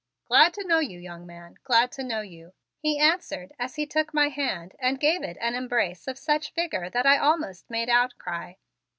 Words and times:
"Glad 0.27 0.55
to 0.55 0.65
know 0.67 0.79
you, 0.79 0.97
young 0.97 1.27
man; 1.27 1.57
glad 1.63 1.91
to 1.91 2.03
know 2.03 2.21
you," 2.21 2.53
he 2.79 2.97
answered 2.97 3.51
as 3.59 3.75
he 3.75 3.85
took 3.85 4.15
my 4.15 4.29
hand 4.29 4.73
and 4.79 4.99
gave 4.99 5.21
it 5.21 5.37
an 5.39 5.53
embrace 5.53 6.07
of 6.07 6.17
such 6.17 6.55
vigor 6.55 6.89
that 6.89 7.05
I 7.05 7.19
almost 7.19 7.69
made 7.69 7.87
outcry. 7.87 8.53